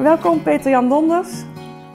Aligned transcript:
Welkom 0.00 0.42
Peter 0.42 0.70
Jan 0.70 0.88
Donders. 0.88 1.44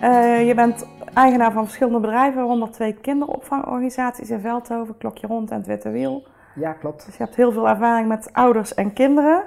Uh, 0.04 0.48
je 0.48 0.54
bent 0.56 0.88
eigenaar 1.14 1.52
van 1.52 1.66
verschillende 1.66 2.00
bedrijven, 2.00 2.40
waaronder 2.40 2.72
twee 2.72 2.94
kinderopvangorganisaties 2.94 4.30
in 4.30 4.40
Veldhoven, 4.40 4.98
Klokje 4.98 5.28
Rond 5.28 5.52
en 5.52 5.58
het 5.58 5.68
Witte 5.68 5.90
Wiel. 5.90 6.24
Ja, 6.56 6.74
klopt. 6.74 7.06
Dus 7.06 7.18
je 7.18 7.24
hebt 7.24 7.36
heel 7.36 7.52
veel 7.52 7.70
ervaring 7.70 8.08
met 8.08 8.30
ouders 8.34 8.74
en 8.74 8.94
kinderen. 8.94 9.44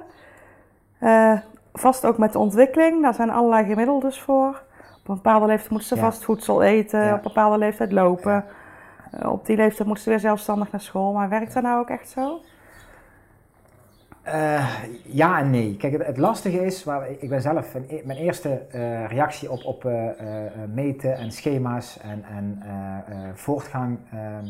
Uh, 1.00 1.38
vast 1.72 2.06
ook 2.06 2.18
met 2.18 2.32
de 2.32 2.38
ontwikkeling, 2.38 3.02
daar 3.02 3.14
zijn 3.14 3.30
allerlei 3.30 3.66
gemiddeldes 3.66 4.20
voor. 4.20 4.62
Op 4.98 5.08
een 5.08 5.14
bepaalde 5.14 5.46
leeftijd 5.46 5.70
moeten 5.70 5.88
ze 5.88 5.94
ja. 5.94 6.00
vast 6.00 6.24
voedsel 6.24 6.62
eten, 6.62 7.08
op 7.08 7.16
een 7.16 7.22
bepaalde 7.22 7.58
leeftijd 7.58 7.92
lopen. 7.92 8.44
Uh, 9.20 9.32
op 9.32 9.46
die 9.46 9.56
leeftijd 9.56 9.86
moeten 9.86 10.04
ze 10.04 10.10
weer 10.10 10.20
zelfstandig 10.20 10.70
naar 10.72 10.80
school. 10.80 11.12
Maar 11.12 11.28
werkt 11.28 11.54
dat 11.54 11.62
nou 11.62 11.80
ook 11.80 11.90
echt 11.90 12.08
zo? 12.08 12.40
Uh, 14.34 14.74
ja 15.02 15.38
en 15.38 15.50
nee. 15.50 15.76
Kijk, 15.76 16.06
het, 16.06 16.16
lastige 16.16 16.64
is, 16.64 16.84
waar, 16.84 17.10
ik 17.10 17.28
ben 17.28 17.40
zelf, 17.40 17.74
e-, 17.74 18.02
mijn 18.04 18.18
eerste 18.18 18.62
uh, 18.74 19.06
reactie 19.06 19.50
op, 19.50 19.64
op 19.64 19.84
uh, 19.84 20.10
meten 20.74 21.16
en 21.16 21.32
schema's 21.32 21.98
en, 22.00 22.24
en 22.24 22.62
voortgang 23.34 23.98
ehm, 24.12 24.44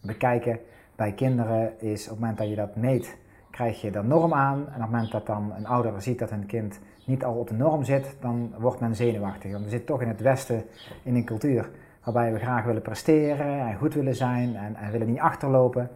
bekijken 0.00 0.58
bij 0.96 1.12
kinderen 1.12 1.80
is 1.80 2.04
op 2.04 2.10
het 2.10 2.18
moment 2.18 2.38
dat 2.38 2.48
je 2.48 2.54
dat 2.54 2.76
meet, 2.76 3.16
krijg 3.50 3.80
je 3.80 3.90
de 3.90 4.02
norm 4.02 4.34
aan. 4.34 4.58
En 4.58 4.74
op 4.74 4.80
het 4.80 4.90
moment 4.90 5.12
dat 5.12 5.26
dan 5.26 5.52
een 5.56 5.66
ouder 5.66 6.02
ziet 6.02 6.18
dat 6.18 6.30
een 6.30 6.46
kind 6.46 6.80
niet 7.04 7.24
al 7.24 7.34
op 7.34 7.48
de 7.48 7.54
norm 7.54 7.84
zit, 7.84 8.16
dan 8.20 8.54
wordt 8.58 8.80
men 8.80 8.94
zenuwachtig. 8.94 9.52
Want 9.52 9.64
we 9.64 9.70
zitten 9.70 9.88
toch 9.88 10.02
in 10.02 10.08
het 10.08 10.20
Westen 10.20 10.64
in 11.02 11.14
een 11.14 11.24
cultuur 11.24 11.70
waarbij 12.04 12.32
we 12.32 12.38
graag 12.38 12.64
willen 12.64 12.82
presteren 12.82 13.60
en 13.60 13.76
goed 13.76 13.94
willen 13.94 14.14
zijn 14.14 14.56
en, 14.56 14.76
en 14.76 14.90
willen 14.90 15.06
niet 15.06 15.20
achterlopen. 15.20 15.90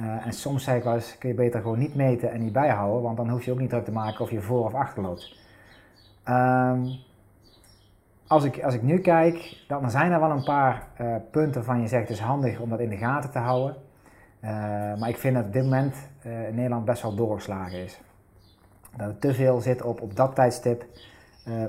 Uh, 0.00 0.26
en 0.26 0.32
soms 0.32 0.64
zeg 0.64 0.76
ik 0.76 0.84
wel 0.84 0.94
eens, 0.94 1.18
kun 1.18 1.28
je 1.28 1.34
beter 1.34 1.60
gewoon 1.60 1.78
niet 1.78 1.94
meten 1.94 2.32
en 2.32 2.40
niet 2.40 2.52
bijhouden, 2.52 3.02
want 3.02 3.16
dan 3.16 3.30
hoef 3.30 3.44
je 3.44 3.52
ook 3.52 3.58
niet 3.58 3.70
druk 3.70 3.84
te 3.84 3.92
maken 3.92 4.20
of 4.20 4.30
je 4.30 4.40
voor 4.40 4.64
of 4.64 4.74
achter 4.74 5.02
loopt. 5.02 5.38
Um, 6.28 6.88
als, 8.26 8.44
ik, 8.44 8.62
als 8.62 8.74
ik 8.74 8.82
nu 8.82 8.98
kijk, 8.98 9.64
dan 9.68 9.90
zijn 9.90 10.12
er 10.12 10.20
wel 10.20 10.30
een 10.30 10.44
paar 10.44 10.86
uh, 11.00 11.14
punten 11.30 11.64
van 11.64 11.80
je 11.80 11.88
zegt 11.88 12.08
het 12.08 12.16
is 12.16 12.24
handig 12.24 12.60
om 12.60 12.68
dat 12.68 12.80
in 12.80 12.88
de 12.88 12.96
gaten 12.96 13.30
te 13.30 13.38
houden. 13.38 13.76
Uh, 14.44 14.50
maar 14.98 15.08
ik 15.08 15.16
vind 15.16 15.34
dat 15.34 15.44
op 15.44 15.52
dit 15.52 15.62
moment 15.62 15.96
in 16.22 16.54
Nederland 16.54 16.84
best 16.84 17.02
wel 17.02 17.14
doorgeslagen 17.14 17.78
is. 17.78 18.00
Dat 18.96 19.08
er 19.08 19.18
te 19.18 19.34
veel 19.34 19.60
zit 19.60 19.82
op, 19.82 20.00
op 20.00 20.16
dat 20.16 20.34
tijdstip. 20.34 20.84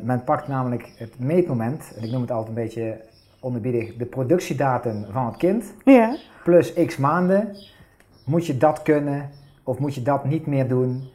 men 0.02 0.24
pakt 0.24 0.48
namelijk 0.48 0.94
het 0.98 1.20
meetmoment, 1.20 1.94
en 1.96 2.04
ik 2.04 2.12
noem 2.12 2.22
het 2.22 2.32
altijd 2.32 2.58
een 2.58 2.64
beetje 2.64 3.02
onderbiedig, 3.40 3.96
de 3.96 4.06
productiedatum 4.06 5.06
van 5.12 5.26
het 5.26 5.38
kind, 5.38 5.74
ja. 5.84 6.16
plus 6.44 6.74
x 6.74 6.98
maanden 6.98 7.56
moet 8.28 8.46
je 8.46 8.58
dat 8.58 8.82
kunnen 8.82 9.30
of 9.64 9.80
moet 9.80 9.96
je 9.96 10.02
dat 10.02 10.26
niet 10.26 10.46
meer 10.46 10.68
doen? 10.68 11.10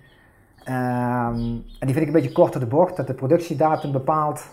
Um, 0.69 1.65
en 1.79 1.87
die 1.87 1.95
vind 1.95 1.97
ik 1.97 2.07
een 2.07 2.13
beetje 2.13 2.33
kort 2.33 2.55
op 2.55 2.61
de 2.61 2.67
bocht, 2.67 2.97
dat 2.97 3.07
de 3.07 3.15
productiedatum 3.15 3.93
bepaalt 3.93 4.45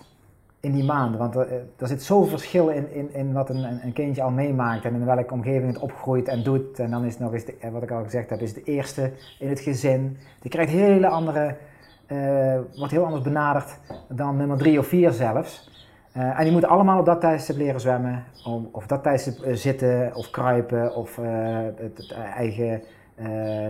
in 0.60 0.74
die 0.74 0.84
maanden. 0.84 1.20
Want 1.20 1.36
er, 1.36 1.48
er 1.78 1.88
zit 1.88 2.04
zoveel 2.04 2.30
verschil 2.30 2.68
in, 2.68 2.94
in, 2.94 3.14
in 3.14 3.34
wat 3.34 3.50
een, 3.50 3.84
een 3.84 3.94
kindje 3.94 4.22
al 4.22 4.32
meemaakt 4.32 4.86
en 4.86 4.94
in 4.94 5.06
welke 5.06 5.34
omgeving 5.34 5.74
het 5.74 5.82
opgroeit 5.82 6.28
en 6.28 6.44
doet. 6.44 6.80
En 6.80 6.92
dan 6.92 7.06
is 7.06 7.14
het 7.14 7.22
nog 7.22 7.34
eens, 7.34 7.46
de, 7.46 7.56
wat 7.72 7.84
ik 7.84 7.92
al 7.92 8.04
gezegd 8.04 8.30
heb, 8.30 8.40
is 8.40 8.54
de 8.54 8.64
eerste 8.64 9.12
in 9.40 9.50
het 9.50 9.60
gezin. 9.60 10.18
Die 10.42 10.52
krijgt 10.52 10.72
hele 10.72 11.08
andere, 11.08 11.56
uh, 12.08 12.60
wordt 12.76 12.92
heel 12.92 13.06
anders 13.06 13.23
benaderd 13.23 13.78
dan 14.08 14.38
nummer 14.38 14.58
drie 14.58 14.80
of 14.80 14.88
vier 14.88 15.12
zelfs. 15.12 15.70
Uh, 16.18 16.38
en 16.38 16.44
die 16.44 16.52
moeten 16.52 16.70
allemaal 16.70 17.00
op 17.00 17.06
dat 17.06 17.22
tijdstip 17.22 17.58
leren 17.58 17.80
zwemmen, 17.80 18.24
of, 18.46 18.64
of 18.72 18.88
dat 18.88 19.04
tijdstip 19.04 19.46
uh, 19.46 19.56
zitten 19.56 20.16
of 20.16 20.30
kruipen 20.30 20.96
of 20.96 21.18
uh, 21.18 21.28
het, 21.78 21.98
het, 21.98 22.12
eigen 22.36 22.84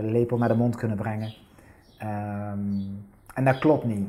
lepel 0.00 0.38
naar 0.38 0.48
de 0.48 0.54
mond 0.54 0.76
kunnen 0.76 0.96
brengen. 0.96 1.34
Um, 2.02 3.06
en 3.34 3.44
dat 3.44 3.58
klopt 3.58 3.84
niet. 3.84 4.08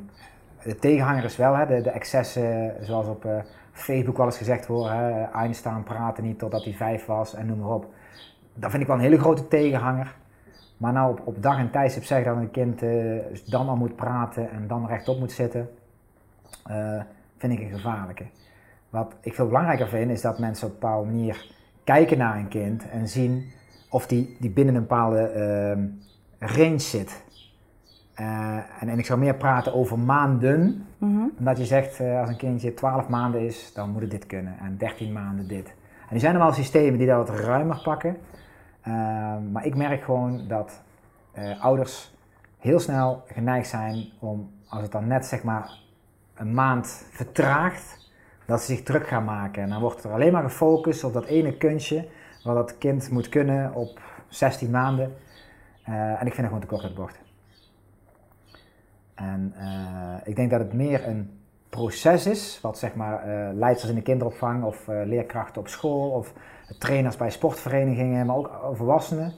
De 0.64 0.76
tegenhanger 0.76 1.24
is 1.24 1.38
wel, 1.38 1.56
hè, 1.56 1.82
de, 1.82 1.90
excessen, 1.90 2.74
zoals 2.82 3.08
op 3.08 3.28
Facebook 3.72 4.18
wel 4.18 4.26
eens 4.26 4.38
gezegd 4.38 4.68
wordt, 4.68 4.94
Einstein 5.34 5.84
praatte 5.84 6.22
niet 6.22 6.40
totdat 6.40 6.64
hij 6.64 6.74
vijf 6.74 7.06
was 7.06 7.34
en 7.34 7.46
noem 7.46 7.60
maar 7.60 7.74
op. 7.74 7.86
Dat 8.54 8.70
vind 8.70 8.82
ik 8.82 8.88
wel 8.88 8.98
een 8.98 9.04
hele 9.04 9.20
grote 9.20 9.48
tegenhanger. 9.48 10.16
Maar 10.78 10.94
nou 10.94 11.12
op, 11.12 11.22
op 11.24 11.44
dag 11.44 11.58
en 11.58 11.72
tijdstip 11.72 12.04
zeggen 12.04 12.34
dat 12.34 12.44
een 12.44 12.52
kind 12.52 12.80
dan 13.50 13.70
al 13.70 13.76
moet 13.76 13.96
praten 13.96 14.52
en 14.52 14.68
dan 14.68 14.88
rechtop 14.88 15.20
moet 15.20 15.32
zitten 15.32 15.70
vind 17.42 17.54
ik 17.54 17.60
een 17.60 17.78
gevaarlijke. 17.80 18.26
Wat 18.90 19.16
ik 19.22 19.34
veel 19.34 19.48
belangrijker 19.48 19.88
vind, 19.88 20.12
is 20.12 20.22
dat 20.22 20.40
mensen 20.40 20.68
op 20.68 20.74
een 20.74 20.80
bepaalde 20.80 21.06
manier 21.06 21.46
kijken 21.84 22.18
naar 22.18 22.38
een 22.38 22.48
kind 22.48 22.90
en 22.90 23.08
zien 23.08 23.52
of 23.90 24.08
die, 24.08 24.38
die 24.40 24.50
binnen 24.50 24.76
een 24.76 24.82
bepaalde 24.82 25.32
uh, 26.40 26.48
range 26.50 26.80
zit. 26.80 27.24
Uh, 28.20 28.56
en, 28.80 28.90
en 28.90 29.00
ik 29.00 29.06
zou 29.06 29.20
meer 29.20 29.36
praten 29.36 29.74
over 29.74 30.00
maanden. 30.00 30.86
Mm 30.98 31.32
Omdat 31.38 31.58
je 31.58 31.66
zegt, 31.66 32.00
uh, 32.00 32.20
als 32.20 32.30
een 32.30 32.38
kindje 32.38 32.74
12 32.74 33.08
maanden 33.08 33.42
is, 33.42 33.74
dan 33.74 33.90
moet 33.90 34.02
het 34.02 34.12
dit 34.12 34.26
kunnen. 34.26 34.58
En 34.60 34.78
13 34.78 35.12
maanden 35.12 35.48
dit. 35.48 35.68
En 36.10 36.16
er 36.16 36.20
zijn 36.20 36.34
er 36.34 36.40
wel 36.40 36.54
systemen 36.54 36.98
die 36.98 37.08
dat 37.08 37.28
wat 37.28 37.40
ruimer 37.40 37.82
pakken. 37.84 38.18
Ehm, 38.82 39.52
maar 39.52 39.66
ik 39.66 39.76
merk 39.76 40.04
gewoon 40.04 40.48
dat 40.48 40.82
eh, 41.32 41.64
ouders 41.64 42.16
heel 42.60 42.80
snel 42.80 43.24
geneigd 43.26 43.68
zijn 43.68 44.06
om, 44.20 44.52
als 44.68 44.82
het 44.82 44.92
dan 44.92 45.08
net 45.08 45.26
zeg 45.26 45.44
maar 45.44 45.72
een 46.42 46.54
maand 46.54 47.06
vertraagt, 47.12 48.10
dat 48.46 48.62
ze 48.62 48.66
zich 48.66 48.84
druk 48.84 49.08
gaan 49.08 49.24
maken. 49.24 49.64
En 49.64 49.70
dan 49.70 49.82
wordt 49.82 50.04
er 50.04 50.12
alleen 50.12 50.32
maar 50.32 50.44
gefocust 50.44 51.04
op 51.04 51.14
dat 51.14 51.26
ene 51.26 51.58
kunstje, 51.58 52.08
wat 52.44 52.56
dat 52.56 52.78
kind 52.78 53.10
moet 53.10 53.30
kunnen 53.30 53.74
op 53.74 54.00
16 54.28 54.70
maanden. 54.70 55.14
Uh, 55.90 55.96
en 55.96 56.26
ik 56.26 56.34
vind 56.34 56.38
het 56.38 56.46
gewoon 56.46 56.60
te 56.60 56.68
kort 56.68 56.82
uit 56.82 56.96
de 56.96 57.02
bocht. 57.02 57.20
En 59.16 59.54
uh, 59.58 60.16
ik 60.24 60.36
denk 60.36 60.50
dat 60.50 60.60
het 60.60 60.74
meer 60.74 61.08
een 61.08 61.40
proces 61.70 62.26
is, 62.26 62.60
wat 62.62 62.78
zeg 62.78 62.96
maar 62.96 63.28
uh, 63.28 63.50
leidsters 63.54 63.92
in 63.92 63.98
de 63.98 64.04
kinderopvang 64.04 64.64
of 64.64 64.88
leerkrachten 64.88 65.62
op 65.62 65.68
school 65.68 66.10
of 66.10 66.34
trainers 66.80 67.18
bij 67.18 67.30
sportverenigingen, 67.30 68.26
maar 68.26 68.36
ook 68.36 68.52
volwassenen, 68.74 69.34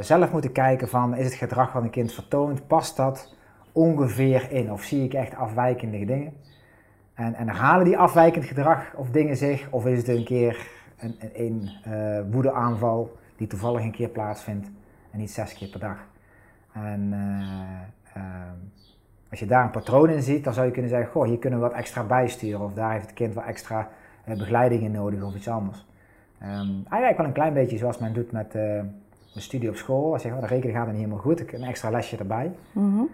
zelf 0.00 0.32
moeten 0.32 0.52
kijken 0.52 0.88
van 0.88 1.14
is 1.14 1.24
het 1.24 1.34
gedrag 1.34 1.72
wat 1.72 1.82
een 1.82 1.90
kind 1.90 2.12
vertoont, 2.12 2.66
past 2.66 2.96
dat 2.96 3.35
ongeveer 3.76 4.50
in? 4.50 4.72
Of 4.72 4.82
zie 4.82 5.04
ik 5.04 5.14
echt 5.14 5.36
afwijkende 5.36 6.04
dingen? 6.04 6.32
En, 7.14 7.34
en 7.34 7.48
herhalen 7.48 7.84
die 7.84 7.98
afwijkend 7.98 8.44
gedrag 8.44 8.94
of 8.94 9.10
dingen 9.10 9.36
zich? 9.36 9.66
Of 9.70 9.86
is 9.86 9.98
het 9.98 10.08
een 10.08 10.24
keer 10.24 10.68
een, 10.98 11.16
een, 11.20 11.30
een 11.34 11.70
uh, 11.88 12.32
woedeaanval 12.32 13.16
die 13.36 13.46
toevallig 13.46 13.82
een 13.82 13.90
keer 13.90 14.08
plaatsvindt 14.08 14.70
en 15.10 15.18
niet 15.18 15.30
zes 15.30 15.54
keer 15.54 15.68
per 15.68 15.80
dag? 15.80 15.98
En 16.72 17.12
uh, 17.12 18.22
uh, 18.22 18.22
als 19.30 19.40
je 19.40 19.46
daar 19.46 19.64
een 19.64 19.70
patroon 19.70 20.10
in 20.10 20.22
ziet, 20.22 20.44
dan 20.44 20.52
zou 20.52 20.66
je 20.66 20.72
kunnen 20.72 20.90
zeggen: 20.90 21.10
Goh, 21.10 21.26
hier 21.26 21.38
kunnen 21.38 21.60
we 21.60 21.66
wat 21.66 21.74
extra 21.74 22.02
bijsturen. 22.02 22.60
Of 22.60 22.74
daar 22.74 22.92
heeft 22.92 23.06
het 23.06 23.14
kind 23.14 23.34
wat 23.34 23.44
extra 23.44 23.88
begeleiding 24.24 24.82
in 24.82 24.92
nodig 24.92 25.22
of 25.22 25.34
iets 25.34 25.48
anders. 25.48 25.86
Um, 26.42 26.84
eigenlijk 26.88 27.16
wel 27.16 27.26
een 27.26 27.32
klein 27.32 27.54
beetje 27.54 27.78
zoals 27.78 27.98
men 27.98 28.12
doet 28.12 28.32
met 28.32 28.54
een 28.54 28.92
studie 29.34 29.68
op 29.68 29.76
school. 29.76 30.12
Als 30.12 30.22
je 30.22 30.28
zegt: 30.28 30.40
oh, 30.40 30.48
de 30.48 30.54
rekening 30.54 30.78
gaat 30.78 30.86
niet 30.86 30.96
helemaal 30.96 31.18
goed, 31.18 31.52
een 31.52 31.62
extra 31.62 31.90
lesje 31.90 32.16
erbij. 32.16 32.52
-hmm. 32.72 33.10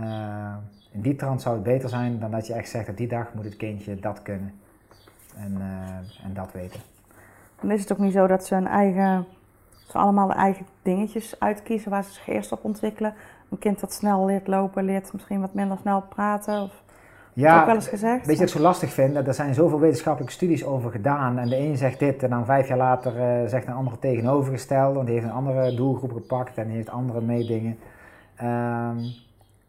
Uh, 0.00 0.54
in 0.92 1.00
die 1.00 1.16
trant 1.16 1.42
zou 1.42 1.54
het 1.54 1.64
beter 1.64 1.88
zijn 1.88 2.18
dan 2.18 2.30
dat 2.30 2.46
je 2.46 2.52
echt 2.52 2.68
zegt 2.68 2.86
dat 2.86 2.96
die 2.96 3.08
dag 3.08 3.34
moet 3.34 3.44
het 3.44 3.56
kindje 3.56 4.00
dat 4.00 4.22
kunnen 4.22 4.52
en, 5.36 5.52
uh, 5.58 6.24
en 6.24 6.34
dat 6.34 6.52
weten. 6.52 6.80
Dan 7.60 7.70
is 7.70 7.80
het 7.80 7.92
ook 7.92 7.98
niet 7.98 8.12
zo 8.12 8.26
dat 8.26 8.46
ze 8.46 8.54
een 8.54 8.66
eigen, 8.66 9.26
ze 9.88 9.98
allemaal 9.98 10.32
eigen 10.32 10.66
dingetjes 10.82 11.40
uitkiezen 11.40 11.90
waar 11.90 12.04
ze 12.04 12.12
zich 12.12 12.28
eerst 12.28 12.52
op 12.52 12.64
ontwikkelen. 12.64 13.14
Een 13.50 13.58
kind 13.58 13.80
dat 13.80 13.92
snel 13.92 14.26
leert 14.26 14.46
lopen, 14.46 14.84
leert 14.84 15.12
misschien 15.12 15.40
wat 15.40 15.54
minder 15.54 15.78
snel 15.78 16.00
praten. 16.00 16.62
Of, 16.62 16.82
ja, 17.32 17.60
ook 17.60 17.66
wel 17.66 17.74
eens 17.74 17.88
gezegd. 17.88 18.26
Weet 18.26 18.36
je 18.36 18.42
wat 18.44 18.50
ik 18.50 18.56
zo 18.56 18.62
lastig 18.62 18.92
vind? 18.92 19.16
Er 19.16 19.34
zijn 19.34 19.54
zoveel 19.54 19.80
wetenschappelijke 19.80 20.34
studies 20.34 20.64
over 20.64 20.90
gedaan. 20.90 21.38
En 21.38 21.48
de 21.48 21.56
een 21.56 21.76
zegt 21.76 21.98
dit 21.98 22.22
en 22.22 22.30
dan 22.30 22.44
vijf 22.44 22.68
jaar 22.68 22.78
later 22.78 23.42
uh, 23.42 23.48
zegt 23.48 23.66
een 23.66 23.74
andere 23.74 23.98
tegenovergestelde. 23.98 24.94
Want 24.94 25.06
die 25.06 25.14
heeft 25.14 25.28
een 25.28 25.34
andere 25.36 25.74
doelgroep 25.74 26.12
gepakt 26.12 26.58
en 26.58 26.66
die 26.66 26.76
heeft 26.76 26.90
andere 26.90 27.20
meedingen. 27.20 27.78
Um, 28.42 29.24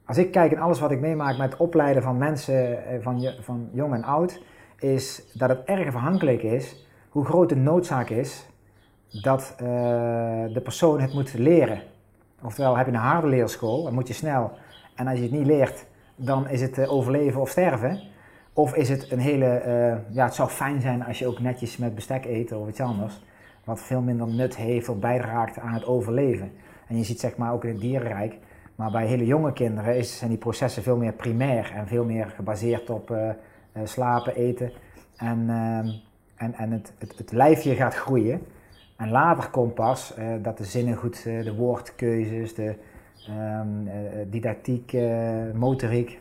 als 0.08 0.18
ik 0.18 0.32
kijk 0.32 0.52
in 0.52 0.60
alles 0.60 0.80
wat 0.80 0.92
ik 0.92 1.00
meemaak 1.00 1.38
met 1.38 1.58
opleiden 1.58 2.04
van 2.04 2.18
mensen, 2.18 2.86
eh, 2.86 2.98
van, 3.02 3.34
van 3.42 3.70
jong 3.72 3.94
en 3.94 4.04
oud, 4.04 4.42
is 4.80 5.24
dat 5.34 5.50
het 5.50 5.64
erg 5.64 5.88
afhankelijk 5.88 6.44
is 6.44 6.86
hoe 7.10 7.26
groot 7.26 7.50
de 7.50 7.56
noodzaak 7.56 8.10
is 8.10 8.48
dat 9.22 9.56
uh, 9.62 9.68
de 10.54 10.62
persoon 10.64 11.02
het 11.02 11.14
moet 11.14 11.34
leren. 11.34 11.82
Oftewel, 12.44 12.78
heb 12.78 12.86
je 12.86 12.92
een 12.92 12.98
harde 12.98 13.28
leerschool, 13.28 13.84
dan 13.84 13.94
moet 13.94 14.08
je 14.08 14.14
snel. 14.14 14.52
En 14.96 15.08
als 15.08 15.18
je 15.18 15.24
het 15.24 15.32
niet 15.32 15.46
leert, 15.46 15.86
dan 16.16 16.50
is 16.50 16.62
het 16.62 16.78
uh, 16.78 16.94
overleven 16.94 17.42
of 17.42 17.50
sterven. 17.50 18.00
Of 18.54 18.76
is 18.76 18.90
het 18.90 19.12
een 19.12 19.20
hele, 19.20 19.62
ja, 20.10 20.26
het 20.26 20.34
zou 20.34 20.50
fijn 20.50 20.82
zijn 20.82 21.06
als 21.06 21.20
je 21.20 21.28
ook 21.28 21.40
netjes 21.40 21.78
met 21.78 21.96
bestek 21.96 22.26
eet 22.26 22.52
of 22.52 22.68
iets 22.68 22.80
anders. 22.80 23.22
Wat 23.64 23.82
veel 23.82 24.02
minder 24.02 24.28
nut 24.28 24.56
heeft 24.56 24.90
of 24.90 25.00
bijdraagt 25.00 25.60
aan 25.60 25.74
het 25.74 25.86
overleven. 25.86 26.52
En 26.88 26.98
je 26.98 27.04
ziet 27.04 27.20
zeg 27.20 27.38
maar 27.38 27.54
ook 27.54 27.64
in 27.64 27.70
het 27.70 27.80
dierenrijk 27.80 28.38
maar 28.78 28.92
bij 28.92 29.06
hele 29.06 29.26
jonge 29.26 29.54
kinderen 29.54 29.98
is, 29.98 30.18
zijn 30.18 30.30
die 30.30 30.40
processen 30.40 30.84
veel 30.84 30.98
meer 30.98 31.14
primair 31.14 31.72
en 31.76 31.88
veel 31.88 32.06
meer 32.06 32.28
gebaseerd 32.36 32.90
op 32.90 33.12
uh, 33.12 33.30
slapen, 33.84 34.36
eten. 34.36 34.72
En, 35.16 35.40
uh, 35.40 35.78
en, 36.36 36.54
en 36.54 36.72
het, 36.72 36.94
het, 36.98 37.18
het, 37.18 37.32
lijfje 37.32 37.76
gaat 37.76 37.96
groeien. 37.96 38.42
En 38.96 39.10
later 39.10 39.50
komt 39.50 39.74
pas 39.74 40.14
uh, 40.20 40.26
dat 40.42 40.58
de 40.58 40.64
zinnen 40.64 40.96
goed, 40.96 41.24
de 41.24 41.54
woordkeuzes, 41.56 42.56
de 42.56 42.76
um, 43.30 43.90
didactiek, 44.30 44.98
motoriek, 45.54 46.20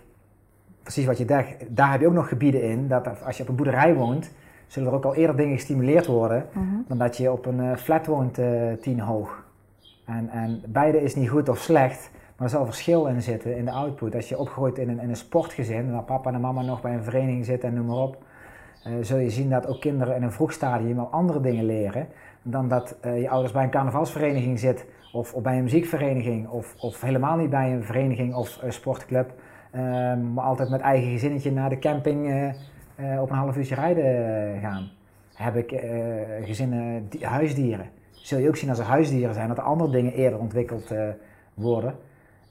precies 0.82 1.06
wat 1.06 1.18
je 1.18 1.24
zegt, 1.28 1.76
daar 1.76 1.90
heb 1.90 2.00
je 2.00 2.06
ook 2.06 2.12
nog 2.12 2.28
gebieden 2.28 2.62
in, 2.62 2.88
dat 2.88 3.22
als 3.24 3.36
je 3.36 3.42
op 3.42 3.48
een 3.48 3.56
boerderij 3.56 3.94
woont, 3.94 4.30
zullen 4.66 4.88
er 4.88 4.94
ook 4.94 5.04
al 5.04 5.14
eerder 5.14 5.36
dingen 5.36 5.56
gestimuleerd 5.56 6.06
worden, 6.06 6.46
mhm. 6.52 6.64
dan 6.88 6.98
dat 6.98 7.16
je 7.16 7.32
op 7.32 7.46
een 7.46 7.78
flat 7.78 8.06
woont 8.06 8.38
tien 8.80 9.00
hoog. 9.00 9.44
En, 10.04 10.28
en 10.28 10.62
beide 10.66 11.02
is 11.02 11.14
niet 11.14 11.28
goed 11.28 11.48
of 11.48 11.58
slecht, 11.58 12.10
maar 12.36 12.46
er 12.46 12.48
zal 12.48 12.64
verschil 12.64 13.06
in 13.06 13.22
zitten 13.22 13.56
in 13.56 13.64
de 13.64 13.70
output. 13.70 14.14
Als 14.14 14.28
je 14.28 14.38
opgroeit 14.38 14.78
in 14.78 14.88
een, 14.88 15.08
een 15.08 15.16
sportgezin, 15.16 15.92
waar 15.92 16.02
papa 16.02 16.32
en 16.32 16.40
mama 16.40 16.62
nog 16.62 16.80
bij 16.80 16.94
een 16.94 17.04
vereniging 17.04 17.44
zitten 17.44 17.68
en 17.68 17.74
noem 17.74 17.86
maar 17.86 17.96
op, 17.96 18.24
uh, 18.86 18.92
zul 19.00 19.18
je 19.18 19.30
zien 19.30 19.50
dat 19.50 19.66
ook 19.66 19.80
kinderen 19.80 20.16
in 20.16 20.22
een 20.22 20.32
vroeg 20.32 20.52
stadium 20.52 20.98
al 20.98 21.10
andere 21.10 21.40
dingen 21.40 21.64
leren 21.64 22.06
dan 22.42 22.68
dat 22.68 22.96
je 23.02 23.28
ouders 23.30 23.52
bij 23.52 23.62
een 23.62 23.70
carnavalsvereniging 23.70 24.58
zit 24.58 24.86
of, 25.12 25.34
of 25.34 25.42
bij 25.42 25.56
een 25.56 25.62
muziekvereniging 25.62 26.48
of, 26.48 26.74
of 26.78 27.00
helemaal 27.00 27.36
niet 27.36 27.50
bij 27.50 27.72
een 27.72 27.84
vereniging 27.84 28.34
of 28.34 28.60
sportclub. 28.68 29.34
Ehm, 29.70 30.32
maar 30.32 30.44
altijd 30.44 30.68
met 30.68 30.80
eigen 30.80 31.10
gezinnetje 31.10 31.52
naar 31.52 31.68
de 31.68 31.78
camping 31.78 32.26
uh, 32.26 32.44
uh, 32.96 33.22
op 33.22 33.30
een 33.30 33.36
half 33.36 33.56
uurtje 33.56 33.74
rijden 33.74 34.04
eh, 34.04 34.60
gaan. 34.60 34.90
Heb 35.34 35.56
ik 35.56 35.84
gezinnen 36.44 37.08
huisdieren. 37.20 37.90
Zul 38.10 38.38
je 38.38 38.48
ook 38.48 38.56
zien 38.56 38.68
als 38.68 38.78
er 38.78 38.84
huisdieren 38.84 39.34
zijn, 39.34 39.48
dat 39.48 39.58
er 39.58 39.62
andere 39.62 39.90
dingen 39.90 40.12
eerder 40.12 40.38
ontwikkeld 40.38 40.94
worden. 41.54 41.94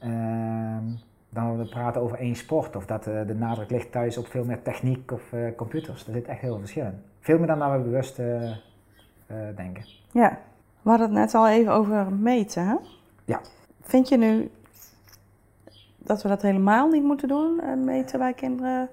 Ehm, 0.06 0.84
dan 1.28 1.58
we 1.58 1.64
praten 1.64 2.00
over 2.00 2.18
één 2.18 2.36
sport 2.36 2.76
of 2.76 2.86
dat 2.86 3.04
de 3.04 3.34
nadruk 3.38 3.70
ligt 3.70 3.92
thuis 3.92 4.18
op 4.18 4.26
veel 4.26 4.44
meer 4.44 4.62
techniek 4.62 5.12
of 5.12 5.22
computers. 5.56 6.06
Er 6.06 6.12
zit 6.12 6.26
echt 6.26 6.40
heel 6.40 6.50
veel 6.50 6.58
verschil 6.58 6.84
in. 6.84 6.98
Veel 7.20 7.38
meer 7.38 7.46
dan 7.46 7.58
dat 7.58 7.72
we 7.72 7.78
bewust 7.78 8.16
denken. 9.56 9.84
Ja, 10.12 10.38
we 10.82 10.88
hadden 10.90 11.08
het 11.08 11.16
net 11.18 11.34
al 11.34 11.48
even 11.48 11.72
over 11.72 12.12
meten. 12.12 12.66
Hè? 12.66 12.74
Ja. 13.24 13.40
Vind 13.82 14.08
je 14.08 14.16
nu 14.16 14.50
dat 16.06 16.22
we 16.22 16.28
dat 16.28 16.42
helemaal 16.42 16.88
niet 16.88 17.02
moeten 17.02 17.28
doen, 17.28 17.60
eh, 17.60 17.74
meten 17.84 18.18
bij 18.18 18.32
kinderen. 18.32 18.88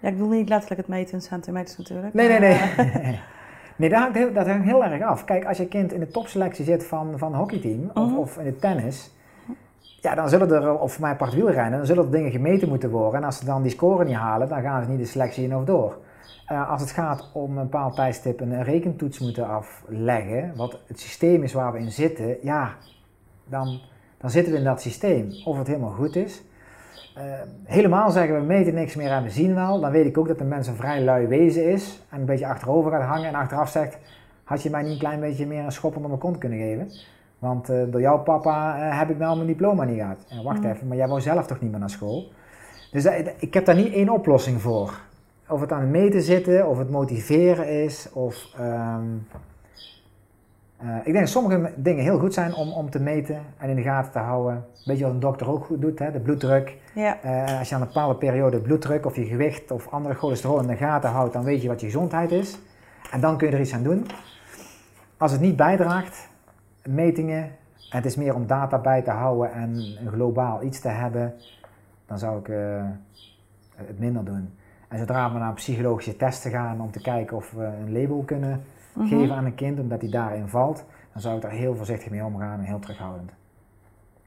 Ja, 0.00 0.08
ik 0.08 0.14
bedoel 0.14 0.28
niet 0.28 0.48
letterlijk 0.48 0.80
het 0.80 0.90
meten 0.90 1.14
in 1.14 1.20
centimeters 1.20 1.76
natuurlijk. 1.76 2.14
Nee, 2.14 2.28
nee, 2.28 2.38
nee. 2.38 2.52
Eh, 2.52 3.08
nee, 3.76 3.88
dat 3.88 3.98
hangt, 3.98 4.16
heel, 4.16 4.32
dat 4.32 4.46
hangt 4.46 4.64
heel 4.64 4.84
erg 4.84 5.02
af. 5.02 5.24
Kijk, 5.24 5.44
als 5.44 5.56
je 5.56 5.68
kind 5.68 5.92
in 5.92 6.00
de 6.00 6.08
topselectie 6.08 6.64
zit 6.64 6.84
van, 6.84 7.18
van 7.18 7.32
een 7.32 7.38
hockeyteam 7.38 7.90
of, 7.94 8.10
mhm. 8.10 8.16
of 8.16 8.38
in 8.38 8.46
het 8.46 8.60
tennis, 8.60 9.10
ja, 10.00 10.14
dan 10.14 10.28
zullen 10.28 10.50
er, 10.50 10.78
of 10.78 10.92
voor 10.92 11.02
mij 11.02 11.16
part 11.16 11.34
wielrennen, 11.34 11.78
dan 11.78 11.86
zullen 11.86 12.04
er 12.04 12.10
dingen 12.10 12.30
gemeten 12.30 12.68
moeten 12.68 12.90
worden. 12.90 13.20
En 13.20 13.26
als 13.26 13.38
ze 13.38 13.44
dan 13.44 13.62
die 13.62 13.70
score 13.70 14.04
niet 14.04 14.14
halen, 14.14 14.48
dan 14.48 14.62
gaan 14.62 14.82
ze 14.82 14.90
niet 14.90 14.98
de 14.98 15.04
selectie 15.04 15.44
in 15.44 15.56
of 15.56 15.64
door. 15.64 15.98
Uh, 16.52 16.70
als 16.70 16.80
het 16.80 16.90
gaat 16.90 17.30
om 17.32 17.58
een 17.58 17.64
bepaald 17.64 17.94
tijdstip 17.94 18.40
een 18.40 18.62
rekentoets 18.62 19.18
moeten 19.18 19.48
afleggen, 19.48 20.52
wat 20.56 20.80
het 20.86 21.00
systeem 21.00 21.42
is 21.42 21.52
waar 21.52 21.72
we 21.72 21.78
in 21.78 21.92
zitten, 21.92 22.36
ja, 22.42 22.74
dan 23.44 23.80
dan 24.20 24.30
zitten 24.30 24.52
we 24.52 24.58
in 24.58 24.64
dat 24.64 24.80
systeem. 24.80 25.32
Of 25.44 25.58
het 25.58 25.66
helemaal 25.66 25.90
goed 25.90 26.16
is. 26.16 26.42
Uh, 27.18 27.22
helemaal 27.64 28.10
zeggen 28.10 28.34
we 28.40 28.46
meten 28.46 28.74
niks 28.74 28.94
meer 28.94 29.10
en 29.10 29.22
we 29.22 29.30
zien 29.30 29.54
wel. 29.54 29.80
Dan 29.80 29.90
weet 29.90 30.06
ik 30.06 30.18
ook 30.18 30.28
dat 30.28 30.38
de 30.38 30.44
mens 30.44 30.66
een 30.66 30.74
vrij 30.74 31.02
lui 31.02 31.26
wezen 31.26 31.64
is. 31.64 32.02
En 32.10 32.20
een 32.20 32.26
beetje 32.26 32.46
achterover 32.46 32.90
gaat 32.90 33.02
hangen 33.02 33.28
en 33.28 33.34
achteraf 33.34 33.70
zegt... 33.70 33.98
Had 34.44 34.62
je 34.62 34.70
mij 34.70 34.82
niet 34.82 34.92
een 34.92 34.98
klein 34.98 35.20
beetje 35.20 35.46
meer 35.46 35.64
een 35.64 35.72
schop 35.72 35.94
onder 35.94 36.08
mijn 36.08 36.20
kont 36.20 36.38
kunnen 36.38 36.58
geven? 36.58 36.90
Want 37.40 37.70
uh, 37.70 37.82
door 37.90 38.00
jouw 38.00 38.18
papa 38.18 38.76
uh, 38.76 38.98
heb 38.98 39.10
ik 39.10 39.18
nou 39.18 39.34
mijn 39.34 39.46
diploma 39.46 39.84
niet 39.84 39.98
gehad. 39.98 40.26
En 40.28 40.42
wacht 40.42 40.62
mm. 40.62 40.70
even, 40.70 40.88
maar 40.88 40.96
jij 40.96 41.08
wou 41.08 41.20
zelf 41.20 41.46
toch 41.46 41.60
niet 41.60 41.70
meer 41.70 41.80
naar 41.80 41.90
school? 41.90 42.32
Dus 42.92 43.04
ik 43.38 43.54
heb 43.54 43.64
daar 43.64 43.74
niet 43.74 43.92
één 43.92 44.08
oplossing 44.08 44.60
voor. 44.60 45.00
Of 45.48 45.60
het 45.60 45.72
aan 45.72 45.80
het 45.80 45.90
meten 45.90 46.22
zitten, 46.22 46.68
of 46.68 46.78
het 46.78 46.90
motiveren 46.90 47.82
is, 47.84 48.08
of... 48.12 48.54
Um, 48.60 49.26
uh, 50.82 50.96
ik 50.96 51.04
denk 51.04 51.18
dat 51.18 51.28
sommige 51.28 51.72
dingen 51.76 52.02
heel 52.02 52.18
goed 52.18 52.34
zijn 52.34 52.54
om, 52.54 52.72
om 52.72 52.90
te 52.90 53.00
meten 53.00 53.42
en 53.58 53.68
in 53.68 53.76
de 53.76 53.82
gaten 53.82 54.12
te 54.12 54.18
houden. 54.18 54.64
Weet 54.84 54.98
je 54.98 55.04
wat 55.04 55.12
een 55.12 55.20
dokter 55.20 55.50
ook 55.50 55.64
goed 55.64 55.80
doet, 55.80 55.98
hè? 55.98 56.10
de 56.10 56.20
bloeddruk. 56.20 56.76
Ja. 56.94 57.18
Uh, 57.24 57.58
als 57.58 57.68
je 57.68 57.74
aan 57.74 57.80
een 57.80 57.86
bepaalde 57.86 58.14
periode 58.14 58.60
bloeddruk 58.60 59.06
of 59.06 59.16
je 59.16 59.24
gewicht 59.24 59.70
of 59.70 59.88
andere 59.88 60.14
cholesterol 60.14 60.60
in 60.60 60.66
de 60.66 60.76
gaten 60.76 61.10
houdt, 61.10 61.32
dan 61.32 61.44
weet 61.44 61.62
je 61.62 61.68
wat 61.68 61.80
je 61.80 61.86
gezondheid 61.86 62.30
is. 62.30 62.58
En 63.10 63.20
dan 63.20 63.36
kun 63.36 63.48
je 63.48 63.54
er 63.54 63.60
iets 63.60 63.74
aan 63.74 63.82
doen. 63.82 64.06
Als 65.16 65.32
het 65.32 65.40
niet 65.40 65.56
bijdraagt, 65.56 66.28
metingen, 66.88 67.42
en 67.90 67.96
het 67.96 68.04
is 68.04 68.16
meer 68.16 68.34
om 68.34 68.46
data 68.46 68.78
bij 68.78 69.02
te 69.02 69.10
houden 69.10 69.52
en 69.52 69.74
een 69.76 70.12
globaal 70.12 70.62
iets 70.62 70.80
te 70.80 70.88
hebben, 70.88 71.34
dan 72.06 72.18
zou 72.18 72.38
ik 72.38 72.48
uh, 72.48 72.84
het 73.74 73.98
minder 73.98 74.24
doen. 74.24 74.50
En 74.88 74.98
zodra 74.98 75.32
we 75.32 75.38
naar 75.38 75.54
psychologische 75.54 76.16
testen 76.16 76.50
gaan 76.50 76.80
om 76.80 76.90
te 76.90 77.00
kijken 77.00 77.36
of 77.36 77.50
we 77.52 77.64
een 77.64 77.92
label 77.92 78.22
kunnen 78.26 78.62
Mhm. 78.92 79.06
geven 79.06 79.36
aan 79.36 79.44
een 79.44 79.54
kind 79.54 79.80
omdat 79.80 80.00
hij 80.00 80.10
daarin 80.10 80.48
valt, 80.48 80.84
dan 81.12 81.22
zou 81.22 81.36
ik 81.36 81.42
daar 81.42 81.50
heel 81.50 81.76
voorzichtig 81.76 82.10
mee 82.10 82.24
omgaan 82.24 82.58
en 82.58 82.64
heel 82.64 82.78
terughoudend. 82.78 83.28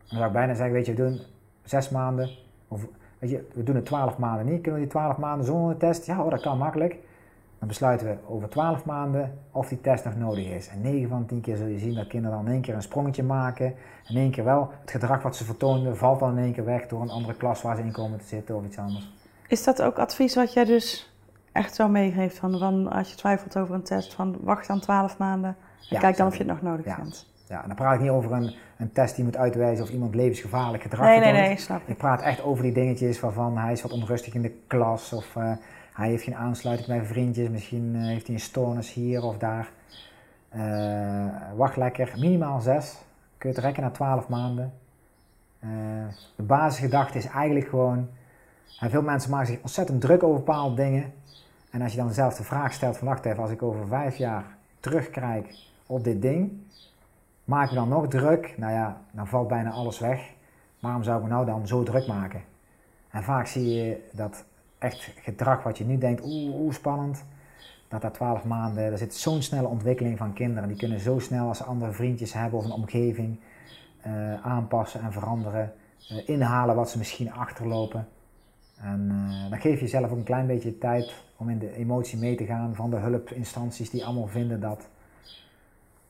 Dan 0.07 0.17
zou 0.17 0.25
ik 0.25 0.31
bijna 0.31 0.53
zeggen, 0.53 0.73
weet 0.73 0.85
je, 0.85 0.93
we 0.93 0.97
doen 0.97 1.19
zes 1.63 1.89
maanden, 1.89 2.29
of 2.67 2.87
weet 3.19 3.29
je, 3.29 3.49
we 3.53 3.63
doen 3.63 3.75
het 3.75 3.85
twaalf 3.85 4.17
maanden 4.17 4.45
niet. 4.45 4.61
Kunnen 4.61 4.73
we 4.73 4.79
die 4.79 4.95
twaalf 4.95 5.17
maanden 5.17 5.45
zonder 5.45 5.71
een 5.71 5.77
test? 5.77 6.05
Ja 6.05 6.29
dat 6.29 6.41
kan 6.41 6.57
makkelijk. 6.57 6.97
Dan 7.63 7.71
besluiten 7.71 8.07
we 8.07 8.17
over 8.27 8.49
twaalf 8.49 8.85
maanden 8.85 9.39
of 9.51 9.67
die 9.67 9.81
test 9.81 10.05
nog 10.05 10.15
nodig 10.15 10.45
is. 10.45 10.67
En 10.67 10.81
9 10.81 11.09
van 11.09 11.25
10 11.25 11.41
keer 11.41 11.55
zul 11.55 11.67
je 11.67 11.79
zien 11.79 11.93
dat 11.93 12.07
kinderen 12.07 12.37
dan 12.37 12.45
in 12.45 12.51
één 12.51 12.61
keer 12.61 12.75
een 12.75 12.81
sprongetje 12.81 13.23
maken. 13.23 13.75
In 14.07 14.15
één 14.15 14.31
keer 14.31 14.43
wel 14.43 14.71
het 14.81 14.91
gedrag 14.91 15.21
wat 15.21 15.35
ze 15.35 15.43
vertoonden 15.43 15.97
valt 15.97 16.19
dan 16.19 16.37
in 16.37 16.43
één 16.43 16.53
keer 16.53 16.65
weg 16.65 16.87
door 16.87 17.01
een 17.01 17.09
andere 17.09 17.35
klas 17.35 17.61
waar 17.61 17.75
ze 17.75 17.81
in 17.81 17.91
komen 17.91 18.19
te 18.19 18.25
zitten 18.25 18.55
of 18.55 18.65
iets 18.65 18.77
anders. 18.77 19.11
Is 19.47 19.63
dat 19.63 19.81
ook 19.81 19.97
advies 19.97 20.35
wat 20.35 20.53
jij 20.53 20.65
dus 20.65 21.13
echt 21.51 21.75
zo 21.75 21.87
meegeeft 21.87 22.37
van, 22.37 22.59
van 22.59 22.91
als 22.91 23.09
je 23.09 23.15
twijfelt 23.15 23.57
over 23.57 23.75
een 23.75 23.83
test, 23.83 24.13
van 24.13 24.37
wacht 24.41 24.67
dan 24.67 24.79
12 24.79 25.17
maanden 25.17 25.55
en 25.89 25.99
kijk 25.99 26.17
dan 26.17 26.27
of 26.27 26.33
je 26.33 26.43
het 26.43 26.47
nog 26.47 26.61
nodig 26.61 26.85
ja. 26.85 26.95
vindt. 26.95 27.31
Ja, 27.47 27.61
en 27.61 27.67
dan 27.67 27.75
praat 27.75 27.93
ik 27.93 28.01
niet 28.01 28.09
over 28.09 28.31
een, 28.31 28.55
een 28.77 28.91
test 28.91 29.15
die 29.15 29.23
moet 29.23 29.37
uitwijzen 29.37 29.83
of 29.83 29.91
iemand 29.91 30.15
levensgevaarlijk 30.15 30.83
gedrag 30.83 31.07
heeft. 31.07 31.23
Nee, 31.23 31.31
nee, 31.31 31.47
nee, 31.47 31.57
snap 31.57 31.81
ik. 31.81 31.87
Ik 31.87 31.97
praat 31.97 32.21
echt 32.21 32.43
over 32.43 32.63
die 32.63 32.73
dingetjes 32.73 33.19
waarvan 33.19 33.57
hij 33.57 33.71
is 33.71 33.81
wat 33.81 33.91
onrustig 33.91 34.33
in 34.33 34.41
de 34.41 34.55
klas 34.67 35.13
of 35.13 35.35
uh, 35.35 35.51
hij 35.93 36.09
heeft 36.09 36.23
geen 36.23 36.35
aansluiting 36.35 36.87
bij 36.87 37.05
vriendjes, 37.05 37.49
misschien 37.49 37.95
uh, 37.95 38.05
heeft 38.05 38.25
hij 38.25 38.35
een 38.35 38.41
stoornis 38.41 38.93
hier 38.93 39.23
of 39.23 39.37
daar. 39.37 39.71
Uh, 40.55 41.27
wacht 41.55 41.77
lekker, 41.77 42.13
minimaal 42.17 42.61
6. 42.61 42.97
Kun 43.37 43.49
je 43.49 43.55
het 43.55 43.65
rekken 43.65 43.83
na 43.83 43.89
12 43.89 44.29
maanden. 44.29 44.73
de 46.35 46.43
basisgedachte 46.43 47.17
is 47.17 47.25
eigenlijk 47.25 47.67
gewoon, 47.67 48.09
veel 48.79 49.01
mensen 49.01 49.31
maken 49.31 49.47
zich 49.47 49.61
ontzettend 49.61 50.01
druk 50.01 50.23
over 50.23 50.37
bepaalde 50.37 50.75
dingen. 50.75 51.13
En 51.71 51.81
als 51.81 51.91
je 51.91 51.97
dan 51.97 52.07
dezelfde 52.07 52.43
vraag 52.43 52.73
stelt 52.73 52.97
van 52.97 53.07
wacht 53.07 53.25
even, 53.25 53.41
als 53.41 53.51
ik 53.51 53.61
over 53.61 53.87
vijf 53.87 54.15
jaar 54.15 54.45
terugkijk 54.79 55.55
op 55.85 56.03
dit 56.03 56.21
ding, 56.21 56.51
maak 57.43 57.69
ik 57.69 57.75
dan 57.75 57.89
nog 57.89 58.07
druk? 58.07 58.53
Nou 58.57 58.73
ja, 58.73 59.01
dan 59.11 59.27
valt 59.27 59.47
bijna 59.47 59.71
alles 59.71 59.99
weg. 59.99 60.31
Waarom 60.79 61.03
zou 61.03 61.17
ik 61.17 61.23
me 61.23 61.29
nou 61.29 61.45
dan 61.45 61.67
zo 61.67 61.83
druk 61.83 62.07
maken? 62.07 62.41
En 63.09 63.23
vaak 63.23 63.47
zie 63.47 63.73
je 63.73 64.09
dat 64.11 64.45
echt 64.83 65.11
gedrag 65.21 65.63
wat 65.63 65.77
je 65.77 65.85
nu 65.85 65.97
denkt, 65.97 66.23
oeh, 66.25 66.73
spannend, 66.73 67.25
dat 67.87 68.01
dat 68.01 68.13
twaalf 68.13 68.43
maanden, 68.43 68.83
er 68.83 68.97
zit 68.97 69.15
zo'n 69.15 69.41
snelle 69.41 69.67
ontwikkeling 69.67 70.17
van 70.17 70.33
kinderen. 70.33 70.67
Die 70.67 70.77
kunnen 70.77 70.99
zo 70.99 71.19
snel 71.19 71.47
als 71.47 71.57
ze 71.57 71.63
andere 71.63 71.91
vriendjes 71.91 72.33
hebben 72.33 72.59
of 72.59 72.65
een 72.65 72.71
omgeving 72.71 73.39
uh, 74.07 74.45
aanpassen 74.45 75.01
en 75.01 75.11
veranderen, 75.11 75.73
uh, 76.11 76.29
inhalen 76.29 76.75
wat 76.75 76.89
ze 76.89 76.97
misschien 76.97 77.33
achterlopen. 77.33 78.07
En 78.75 79.09
uh, 79.11 79.49
dan 79.49 79.59
geef 79.59 79.73
je 79.73 79.85
jezelf 79.85 80.11
ook 80.11 80.17
een 80.17 80.23
klein 80.23 80.47
beetje 80.47 80.77
tijd 80.77 81.13
om 81.37 81.49
in 81.49 81.59
de 81.59 81.75
emotie 81.75 82.19
mee 82.19 82.35
te 82.35 82.45
gaan 82.45 82.75
van 82.75 82.89
de 82.89 82.95
hulpinstanties 82.95 83.89
die 83.89 84.05
allemaal 84.05 84.27
vinden 84.27 84.59
dat. 84.59 84.87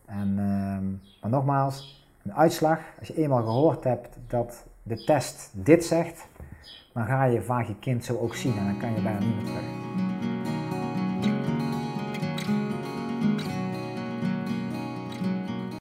En, 0.06 0.30
uh, 0.30 1.22
maar 1.22 1.32
nogmaals, 1.32 2.06
een 2.24 2.34
uitslag, 2.34 2.80
als 3.00 3.08
je 3.08 3.18
eenmaal 3.18 3.44
gehoord 3.44 3.84
hebt 3.84 4.18
dat 4.28 4.66
de 4.84 5.04
test 5.04 5.50
dit 5.54 5.86
zegt, 5.86 6.28
dan 6.94 7.06
ga 7.06 7.24
je 7.24 7.42
vaak 7.42 7.68
je 7.68 7.76
kind 7.80 8.06
zo 8.06 8.18
ook 8.18 8.36
zien 8.36 8.58
en 8.58 8.66
dan 8.66 8.78
kan 8.78 8.94
je 8.94 9.02
bijna 9.02 9.20
niet 9.20 9.36
meer 9.36 9.46
terug. 9.46 10.03